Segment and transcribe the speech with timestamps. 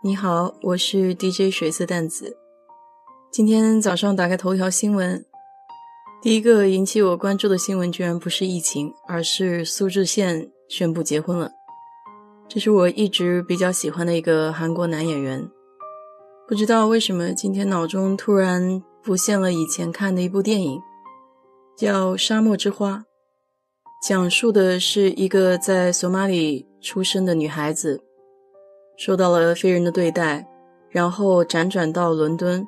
[0.00, 2.36] 你好，我是 DJ 水色淡子。
[3.32, 5.26] 今天早上打开头条新闻，
[6.22, 11.50] 第一个引起我关注的新闻居然不是疫情，而是苏志燮宣布结婚了。
[12.46, 15.50] 这是我一直比较喜欢的一个韩国男演员。
[16.46, 20.80] 不知道为什么今天脑中突然浮现了以前看的一部电影，
[21.76, 22.98] 叫《沙漠之花》，
[24.08, 28.04] 讲述的是一个在索马里出生的女孩子。
[28.98, 30.44] 受到了非人的对待，
[30.90, 32.66] 然后辗转到伦敦，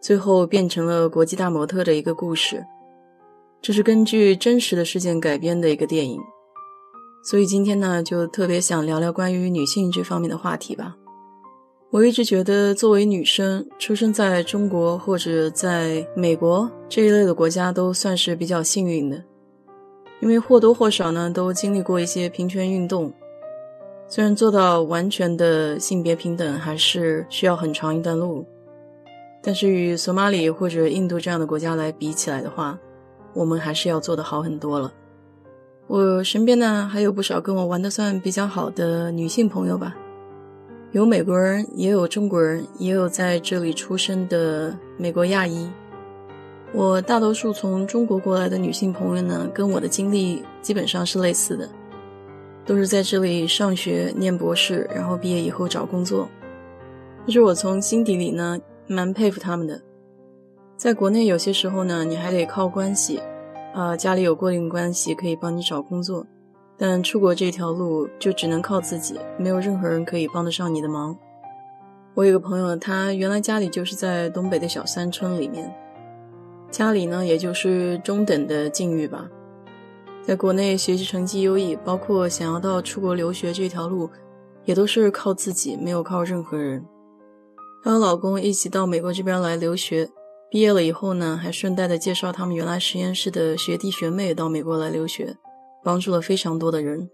[0.00, 2.64] 最后变成了国际大模特的一个故事。
[3.60, 6.18] 这是根据真实的事件改编的一个电影，
[7.22, 10.96] 所以今天呢，就特别想聊聊关于女性这方面的话题吧。
[11.90, 19.22] 我一直觉得，作为女生，出生在中国或者在美国这一类的国家，都算是比较幸运的，
[20.20, 23.12] 因为或多或少呢，都经历过一些平权运动。
[24.08, 28.46] 虽然做到完全的性别平等还是需要很长一段路，
[29.42, 32.78] 但是与索马里或者印度这样的国家来比起来的话，
[33.34, 34.92] 我们还是要做得好很多了。
[35.88, 39.96] 我身边呢还有不少跟我玩的算比较好的女性朋友吧，
[40.92, 45.68] 有美国人，也有中国人，也有在这里出生的美国亚裔。
[46.72, 51.68] 我大多数从中国过来的女性朋友呢，跟我的经历基本上是类似的。
[52.66, 56.28] 都是在这里上学、念博士，然后毕业以后找工作。
[57.24, 59.80] 其实我从心底里呢，蛮佩服他们的。
[60.76, 63.20] 在国内有些时候呢，你还得靠关系，
[63.72, 66.26] 啊，家里有过硬关系可以帮你找工作。
[66.76, 71.16] 但出国这条路就只能靠自己，没有任何人可以帮得上你的忙。
[72.14, 75.74] 我有个朋友，他原来家里就是在东北的小山村里面，
[76.70, 79.26] 家里呢也就是中等的境遇吧。
[80.26, 84.10] 在国内学习成绩优异，包括想要到出国留学这条路，
[84.64, 86.84] 也都是靠自己，没有靠任何人。
[87.84, 90.10] 她和老公一起到美国这边来留学，
[90.50, 95.36] 毕业了以后呢，还顺带的介绍他们原来实验室的学弟学妹到美国来留学，
[95.84, 97.08] 帮助了非常多的人。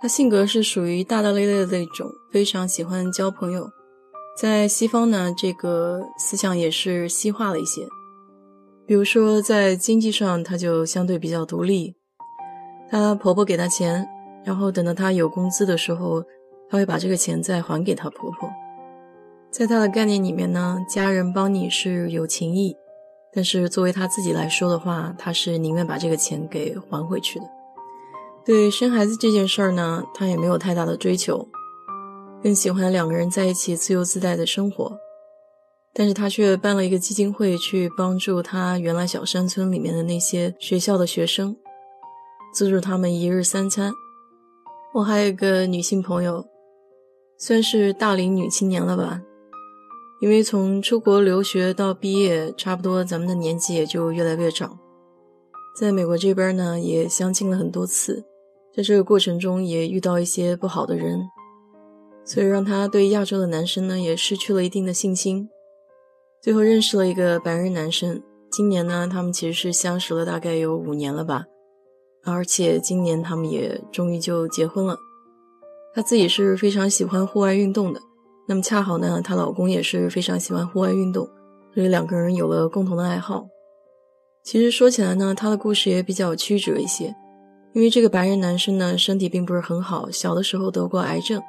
[0.00, 3.68] 她性格是属于大大咧咧的那种，非常喜欢交朋友。
[4.38, 7.82] 在西方呢，这个思想也是西化了一些，
[8.86, 11.96] 比如说在经济上，她就相对比较独立。
[12.92, 14.06] 她婆婆给她钱，
[14.44, 16.22] 然后等到她有工资的时候，
[16.68, 18.50] 她会把这个钱再还给她婆婆。
[19.50, 22.76] 在她的概念里面呢，家人帮你是有情义，
[23.32, 27.46] 但是作为她自己来说的话，她是宁愿把这个钱给还回去的。
[28.44, 31.48] 对生孩子这件事儿呢，她也没有太大的追求，
[32.42, 34.98] 更喜欢两个人在一起自由自在的生活。
[35.94, 41.56] 但是她却办了一个基金会，去帮助她原来小山村里面的那些学校的学生。
[42.52, 43.92] 资助他们一日三餐。
[44.94, 46.44] 我还有一个女性朋友，
[47.38, 49.22] 算是大龄女青年了吧，
[50.20, 54.78] 因为从出国留学到毕业，差不多咱们的年纪也就越来越长。
[55.74, 58.22] 在美国这边呢，也相亲了很多次，
[58.76, 61.22] 在这个过程中也遇到一些不好的人，
[62.26, 65.48] 所以让她对亚洲的男生呢也失去了一定的信心。
[66.42, 71.46] 最后认识了一个白人男生，今年呢，他们其实是相识了大概有五年了吧。
[72.24, 74.96] 而且今年他们也终于就结婚了。
[75.94, 78.00] 她自己是非常喜欢户外运动的，
[78.46, 81.28] 那么恰好呢，她老公也是非常喜欢户外运动，
[81.74, 83.46] 所以两个人有了共同的爱好。
[84.42, 87.14] 其实说起来呢，她的故事也比较曲折一些，
[87.74, 91.42] 因为这个白人男生呢身体并不是很好，小的时候得过癌症，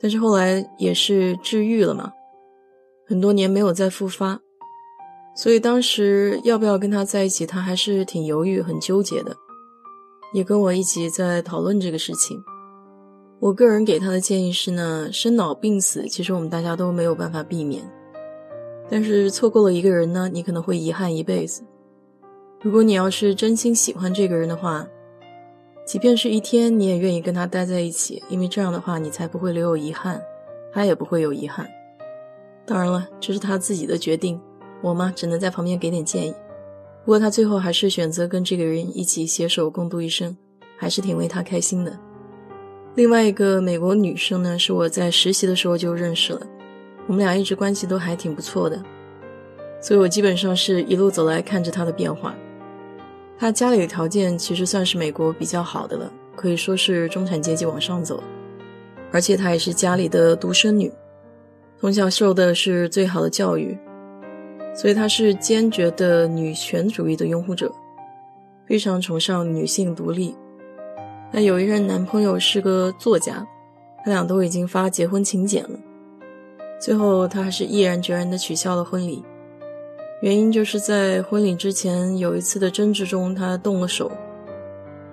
[0.00, 2.12] 但是后来也是治愈了嘛，
[3.06, 4.40] 很多年没有再复发，
[5.36, 9.36] 所以当时要不要跟他在一起，他还是挺犹豫、很纠结的。
[10.34, 12.42] 也跟我一起在讨论这个事情。
[13.38, 17.88] 我个人给他的建议是呢，生老病死其实我们大家都没有办法避免，
[18.90, 21.62] 但是错过了一个人呢，你可能会遗憾一辈子。
[22.60, 24.84] 如果你要是真心喜欢这个人的话，
[25.86, 30.20] 即便是一天，你也愿意跟他待在一起，因为这样的话你才不会留有遗憾，
[30.72, 31.68] 他也不会有遗憾。
[32.66, 34.40] 当然了，这是他自己的决定，
[34.82, 36.34] 我嘛只能在旁边给点建议。
[37.04, 40.34] 不过他最后还是选择跟这个人一起携手共度一生，
[40.78, 41.94] 还是挺为他开心的。
[42.94, 46.40] 另外一个美国女生呢，是我在实习的时候就认识了，
[47.06, 48.82] 我们俩一直关系都还挺不错的，
[49.82, 52.34] 所以我基本上是一路走来看着他的变化。
[53.36, 58.22] 他家里的条件其实算是美国比较好的了，可以说是中产阶级往上走，
[59.12, 60.90] 而且她也是家里的独生女，
[61.78, 63.76] 从小受的是最好的教育，
[64.74, 67.72] 所以她是坚决的女权主义的拥护者，
[68.66, 70.34] 非常崇尚女性独立。
[71.32, 73.46] 她有一任男朋友是个作家，
[74.04, 75.78] 他俩都已经发结婚请柬了，
[76.80, 79.24] 最后她还是毅然决然的取消了婚礼。
[80.22, 84.10] 原因就是在婚礼之前有一次的争执中，他动了手。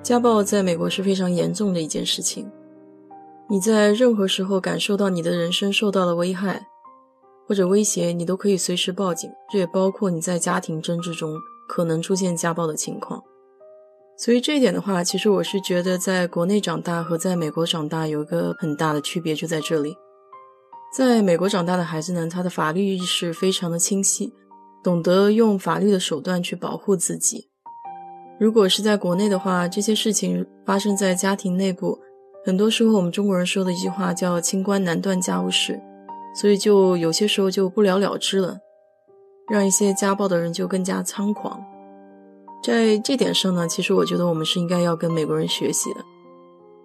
[0.02, 2.50] 家暴在美国是非常严重的一件事情。
[3.50, 6.66] 你在任何时候感受到你的人生受到了危害
[7.52, 9.30] 或者威胁，你都可以随时报警。
[9.52, 11.38] 这也包括你在家庭争执中
[11.68, 13.22] 可能出现家暴的情况。
[14.18, 19.98] 所以这一点的话，其实我是觉得在国内长大和在美国长大有一个很大的区别，就在这里。
[20.96, 24.32] 在美国长大的孩子呢，他的法律意识非常的清晰。
[24.82, 27.50] 懂得用法律的手段去保护自己。
[28.40, 32.00] 如果是在国内的话，这些事情发生在家庭内部，
[32.46, 35.78] 很多时候我们中国人说的一句话叫“清官难断家务事”，
[36.34, 38.60] 所以就有些时候就不了了之了，
[39.50, 41.62] 让一些家暴的人就更加猖狂。
[42.64, 46.06] 在这点上呢，其实我觉得我们是应该要跟美国人学习的。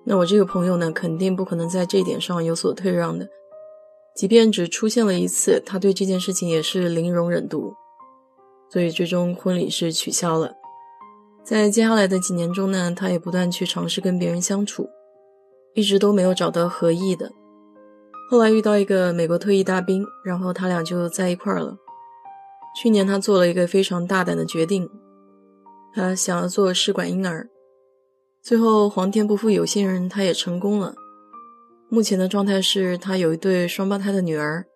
[0.04, 3.28] 那我这个朋友呢，肯定不可能在这一点上有所退让的，
[4.14, 7.74] 即便只出现了一次，他对这件事情也是零容忍度。
[8.72, 10.54] 所以最终婚礼是取消了。
[11.44, 14.88] 在接下来的几年中呢，他也不断去尝试跟别人相处，
[15.74, 17.30] 一直都没有找到合意的。
[18.28, 21.76] 后来遇到一个美国退役大兵，然后他俩就在一块儿了。
[22.76, 24.90] 去年他做了一个非常大胆的决定，
[25.94, 27.48] 他想要做试管婴儿。
[28.42, 30.94] 最后皇天不负有心人，他也成功了。
[31.88, 34.66] 目前的状态是他有一对双胞胎的女儿。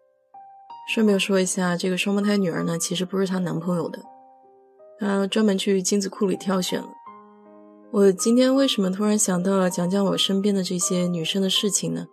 [0.95, 4.01] 顺便说一下，这个双胞胎女儿呢，其实不是她男朋友的，
[4.99, 6.89] 她专门去精子库里挑选了。
[7.93, 12.07] 我今天为什么突然想到讲讲我身边的这些女生的事情呢？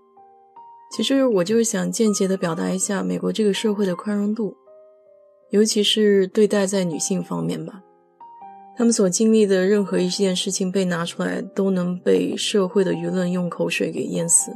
[0.90, 4.56] 其实我就是想间接的表达一下美国这个社会的宽容度，
[5.50, 7.84] 尤其是对待在女性方面吧。
[8.76, 14.52] 她们所经历的任何一件事情被拿出来，都能被社会的舆论用口水给淹死。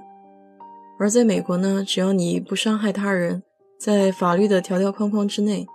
[1.00, 3.44] 而在美国呢，只要你不伤害他人。
[3.80, 5.66] 在法律的条条框框之内，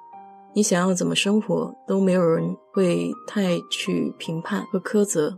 [0.55, 5.37] 你想要怎么生活都没有人会太去评判和苛责，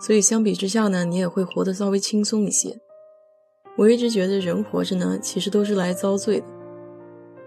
[0.00, 2.78] 所以相比之下呢，你也会活得稍微轻松一些。
[3.82, 6.46] 我一直觉得人活着呢，其实都是来遭罪的。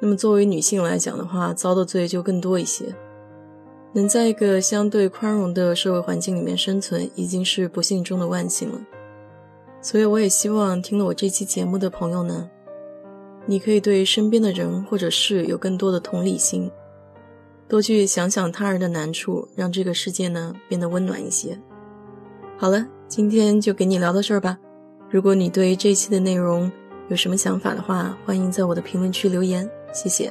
[0.01, 2.93] 那么作为女性来讲的话，遭的罪就更多一些。
[3.93, 8.81] 能在一个相对宽容的社会环境里面生存，已经是不幸中的万幸了。
[9.81, 12.49] 所以我也希望听了我这期节目的朋友呢。
[13.45, 16.69] 你可以对身边的人或者事有更多的同理心，
[17.69, 21.57] 多去想想他人的难处，让这个世界呢变得温暖一些。
[22.57, 24.57] 好了，今天就给你聊到这儿吧。
[25.15, 26.69] 如果你对这期的内容
[27.07, 30.29] 有什么想法的话，欢迎在我的评论区留言，谢谢。